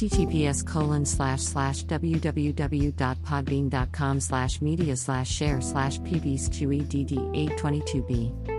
[0.00, 8.49] https colon slash slash www.podbean.com slash media slash share slash pbsqedd822b.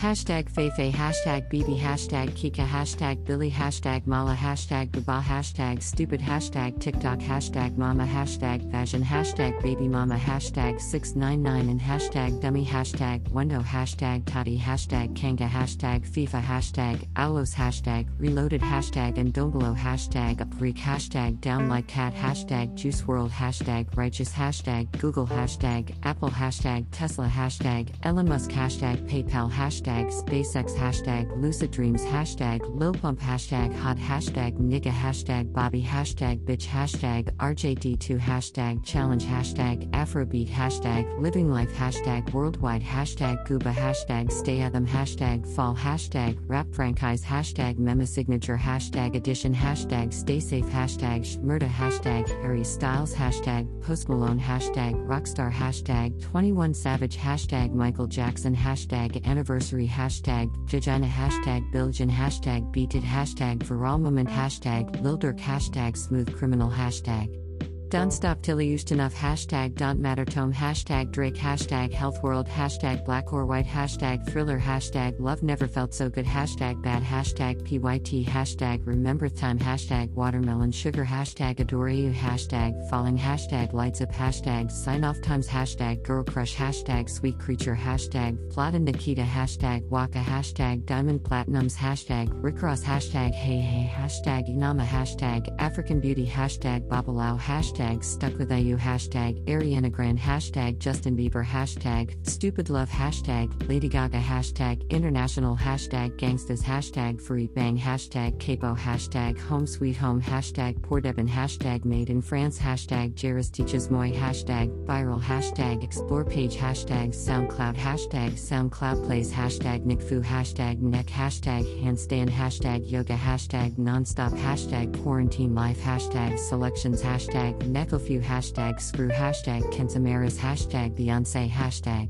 [0.00, 6.80] Hashtag Feifei, hashtag BB, hashtag Kika, hashtag Billy, hashtag Mala, hashtag Baba, hashtag Stupid, hashtag
[6.80, 13.62] TikTok, hashtag Mama, hashtag Fashion, hashtag Baby Mama, hashtag 699 and hashtag Dummy, hashtag Wendo,
[13.62, 20.78] hashtag Toddy, hashtag Kanga, hashtag FIFA, hashtag Alos, hashtag Reloaded, hashtag and Dombolo, hashtag Upreek,
[20.78, 27.28] hashtag Down Like Cat, hashtag Juice WRLD, hashtag Righteous, hashtag Google, hashtag Apple, hashtag Tesla,
[27.28, 33.74] hashtag Elon Musk, hashtag PayPal, hashtag hashtag SpaceX hashtag Lucid Dreams hashtag Lil Pump hashtag
[33.76, 41.50] Hot hashtag Nigga hashtag Bobby hashtag Bitch hashtag RJD2 hashtag Challenge hashtag Afrobeat hashtag Living
[41.50, 47.76] Life hashtag Worldwide hashtag Gooba hashtag Stay at them hashtag Fall hashtag Rap Franchise hashtag
[47.78, 54.40] Mema Signature hashtag Edition hashtag Stay Safe hashtag Shmurda hashtag Harry Styles hashtag Post Malone
[54.40, 62.72] hashtag Rockstar hashtag 21 Savage hashtag Michael Jackson hashtag Anniversary hashtag Vagina hashtag Billion hashtag
[62.72, 67.49] Beated hashtag Viral Moment hashtag Lil Durk hashtag Smooth Criminal hashtag
[67.90, 69.12] don't stop till you enough.
[69.12, 70.52] Hashtag don't matter tome.
[70.52, 71.34] Hashtag Drake.
[71.34, 72.46] Hashtag health world.
[72.46, 73.66] Hashtag black or white.
[73.66, 74.60] Hashtag thriller.
[74.60, 76.24] Hashtag love never felt so good.
[76.24, 77.02] Hashtag bad.
[77.02, 79.58] Hashtag pyt hashtag remember time.
[79.58, 81.04] Hashtag watermelon sugar.
[81.04, 82.12] Hashtag adore you.
[82.12, 83.18] Hashtag falling.
[83.18, 84.12] Hashtag lights up.
[84.12, 85.48] Hashtag sign off times.
[85.48, 86.54] Hashtag girl crush.
[86.54, 87.74] Hashtag sweet creature.
[87.74, 89.22] Hashtag plata nikita.
[89.22, 90.18] Hashtag waka.
[90.18, 91.76] Hashtag Diamond Platnumz.
[91.76, 92.84] Hashtag rick ross.
[92.84, 93.92] Hashtag hey hey.
[93.92, 94.86] Hashtag inama.
[94.86, 96.26] Hashtag african beauty.
[96.26, 102.68] Hashtag babalao hashtag hashtag stuck with IU hashtag Ariana Grande hashtag Justin Bieber hashtag stupid
[102.68, 109.66] love hashtag Lady Gaga hashtag international hashtag gangstas hashtag free bang hashtag capo hashtag home
[109.66, 115.22] sweet home hashtag poor Devin hashtag made in France hashtag Jairus teaches moi hashtag viral
[115.22, 122.90] hashtag explore page hashtag SoundCloud hashtag SoundCloud plays hashtag NickFu hashtag neck hashtag handstand hashtag
[122.90, 130.96] yoga hashtag nonstop hashtag quarantine life hashtag selections hashtag Necklefew hashtag screw hashtag Kensamaras hashtag
[130.98, 132.08] Beyonce hashtag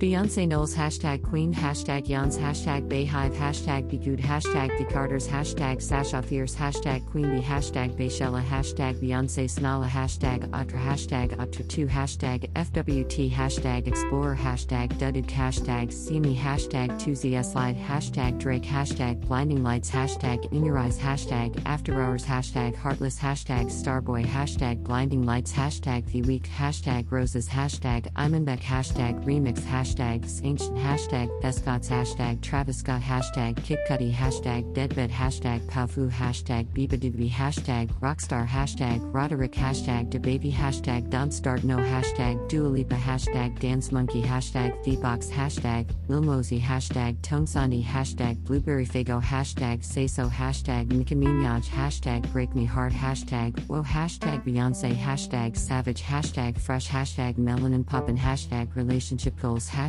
[0.00, 6.22] Beyonce Knowles hashtag Queen hashtag Yans hashtag BeyHive hashtag Begood hashtag The Carters hashtag Sasha
[6.22, 13.86] Fierce hashtag Queen hashtag Beychella hashtag Beyonce Snala hashtag Atra hashtag Atra2 hashtag FWT hashtag
[13.86, 20.50] Explorer hashtag Dudded hashtag See Me hashtag 2ZS Slide hashtag Drake hashtag Blinding Lights hashtag
[20.50, 26.22] In Your Eyes hashtag After Hours hashtag Heartless hashtag Starboy hashtag Blinding Lights hashtag The
[26.22, 33.02] Week hashtag Roses hashtag Imanbek hashtag Remix hashtag hashtag ancient hashtag Bescots hashtag Travis Scott
[33.02, 40.52] hashtag Kid hashtag Deathbed hashtag Powfu hashtag beabadoobee hashtag Rockstar hashtag Roddy Ricch hashtag DaBaby
[40.52, 46.60] hashtag Don't Start No hashtag Dua Lipa hashtag Dance Monkey hashtag Thebox hashtag Lil Mosey
[46.60, 52.54] hashtag Tones and I hashtag Blueberry Faygo hashtag Say So hashtag Nicki Minaj hashtag Break
[52.54, 59.38] Me Heart hashtag Whoa hashtag Beyonce hashtag Savage hashtag Fresh hashtag Melanin Poppin hashtag Relationship
[59.40, 59.79] Goals hashtag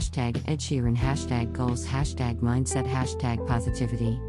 [0.47, 0.95] Ed Sheeran.
[0.95, 1.85] Hashtag goals.
[1.85, 2.87] Hashtag mindset.
[2.87, 4.19] Hashtag positivity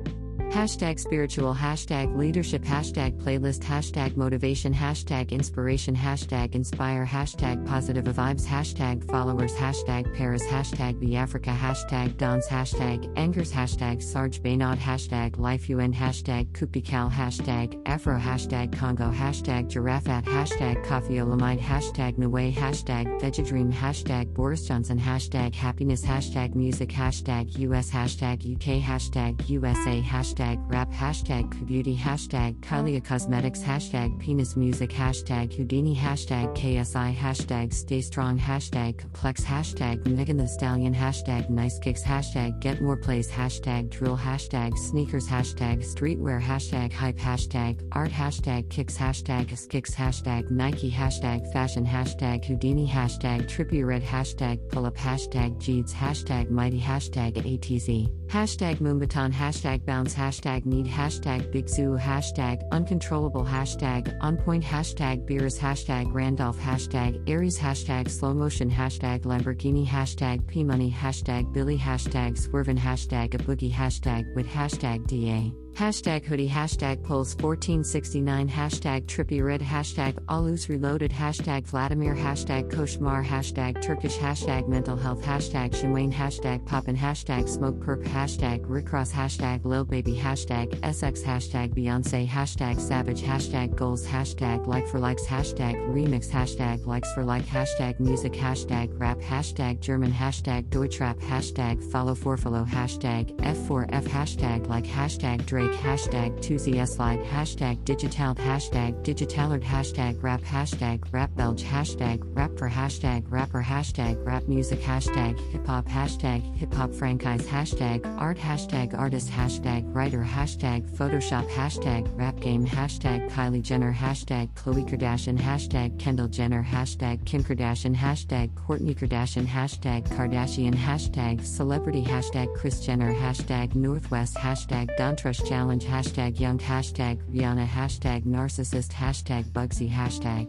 [0.52, 8.44] Hashtag spiritual, hashtag leadership, hashtag playlist, hashtag motivation, hashtag inspiration, hashtag inspire, hashtag positive vibes,
[8.44, 15.38] hashtag followers, hashtag Paris, hashtag the Africa, hashtag Dons, hashtag Angers, hashtag Sarge Baynod, hashtag
[15.38, 22.52] Life UN, hashtag Kupikal, hashtag Afro, hashtag Congo, hashtag Giraffat, hashtag Coffee Olamide, hashtag Nue,
[22.52, 30.02] hashtag Vegedream, hashtag Boris Johnson, hashtag Happiness, hashtag Music, hashtag US, hashtag UK, hashtag USA,
[30.02, 37.14] hashtag hashtag rap hashtag beauty hashtag Kylie cosmetics hashtag penis music hashtag Houdini hashtag KSI
[37.14, 42.96] hashtag stay strong hashtag complex hashtag Megan Thee Stallion hashtag nice kicks hashtag get more
[42.96, 49.94] plays hashtag drill hashtag sneakers hashtag streetwear hashtag hype hashtag art hashtag kicks hashtag kicks
[49.94, 56.50] hashtag Nike hashtag fashion hashtag Houdini hashtag trippy red hashtag pull up hashtag Jeeds hashtag
[56.50, 64.16] mighty hashtag ATZ hashtag Moombahton hashtag bounce hashtag need hashtag big zoo hashtag uncontrollable hashtag
[64.22, 70.64] on point hashtag beers hashtag Randolph hashtag Aries hashtag slow motion hashtag Lamborghini hashtag P
[70.64, 75.52] money hashtag Billy hashtag swervin hashtag a boogie hashtag with hashtag DA.
[75.74, 83.24] Hashtag hoodie, hashtag polls 1469, hashtag trippy red, hashtag alus reloaded, hashtag Vladimir, hashtag koshmar,
[83.24, 89.64] hashtag Turkish, hashtag mental health, hashtag Shinwain, hashtag poppin, hashtag smoke perp, hashtag rickross, hashtag
[89.64, 95.74] lil baby, hashtag SX, hashtag Beyonce, hashtag savage, hashtag goals, hashtag like for likes, hashtag
[95.88, 102.14] remix, hashtag likes for like, hashtag music, hashtag rap, hashtag German, hashtag Deutschrap, hashtag follow
[102.14, 109.00] for follow, hashtag F4F, hashtag like, hashtag Drake break hashtag 2ZS slide hashtag digital hashtag
[109.04, 115.38] digitalard hashtag rap hashtag rap belge hashtag rap for hashtag rapper hashtag rap music hashtag
[115.52, 122.10] hip hop hashtag hip hop franchise hashtag art hashtag artist hashtag writer hashtag photoshop hashtag
[122.18, 128.50] rap game hashtag Kylie Jenner hashtag Khloe Kardashian hashtag Kendall Jenner hashtag Kim Kardashian hashtag
[128.54, 136.40] Kourtney Kardashian hashtag Kardashian hashtag celebrity hashtag Kris Jenner hashtag Northwest hashtag Dontrush challenge hashtag
[136.40, 140.48] young hashtag Rihanna hashtag narcissist hashtag Bugsy hashtag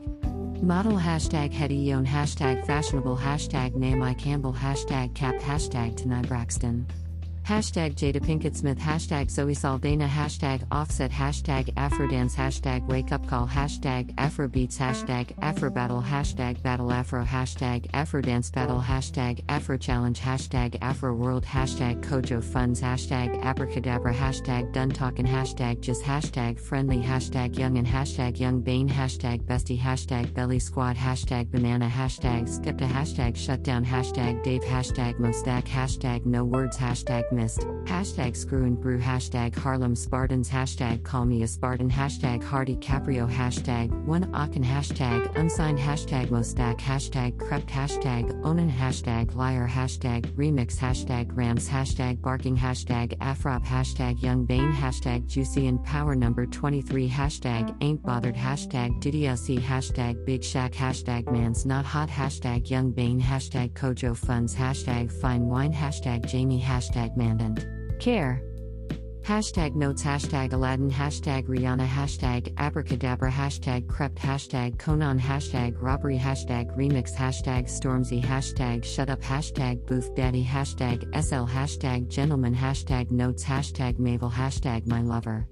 [0.64, 6.88] model hashtag Hetty hashtag fashionable hashtag Naomi Campbell hashtag cap hashtag Tanai Braxton
[7.44, 13.46] Hashtag Jada Pinkett Smith, hashtag Zoe Saldana, hashtag Offset, hashtag Afrodance, hashtag Wake Up Call,
[13.46, 21.14] hashtag Afrobeats, hashtag Afrobattle, hashtag Battle Afro, hashtag Afrodance Battle, hashtag Afro Challenge, hashtag Afro
[21.14, 27.78] World, hashtag Kojo Funds, hashtag Abracadabra, hashtag Done Talkin', hashtag Just, hashtag Friendly, hashtag Young
[27.78, 33.84] and hashtag Yxng Bane, hashtag Bestie, hashtag Belly Squad, hashtag Banana, hashtag Skepta, hashtag Shutdown,
[33.84, 37.62] hashtag Dave, hashtag Mostack, hashtag No Words, hashtag missed.
[37.86, 39.00] Hashtag screw and brew.
[39.00, 40.50] Hashtag Harlem Spartans.
[40.50, 41.90] Hashtag call me a Spartan.
[41.90, 43.30] Hashtag Hardy Caprio.
[43.30, 44.64] Hashtag one Aachen.
[44.64, 45.80] Hashtag unsigned.
[45.80, 46.80] Hashtag Mostack.
[46.80, 47.68] Hashtag crept.
[47.68, 48.72] Hashtag Onan.
[48.72, 49.68] Hashtag liar.
[49.68, 50.78] Hashtag remix.
[50.78, 51.68] Hashtag Rams.
[51.70, 52.58] Hashtag barking.
[52.58, 53.66] Hashtag Afrop.
[53.66, 54.72] Hashtag Yxng Bane.
[54.74, 57.10] Hashtag Juicy and Power number 23.
[57.10, 58.36] Hashtag ain't bothered.
[58.36, 59.60] Hashtag DDLC.
[59.60, 60.74] Hashtag Big Shaq.
[60.74, 62.10] Hashtag man's not hot.
[62.10, 63.22] Hashtag Yxng Bane.
[63.22, 64.56] Hashtag Kojo Funds.
[64.56, 65.74] Hashtag fine wine.
[65.74, 66.62] Hashtag Jamie.
[66.62, 67.66] Hashtag mandant.
[68.00, 68.42] Care.
[69.24, 76.76] Hashtag notes, hashtag Aladdin, hashtag Rihanna, hashtag abracadabra, hashtag crept, hashtag Conan, hashtag robbery, hashtag
[76.78, 83.46] remix, hashtag Stormzy, hashtag shut up, hashtag booth daddy, hashtag SL, hashtag gentleman, hashtag notes,
[83.46, 85.48] hashtag Mabel, hashtag my lover.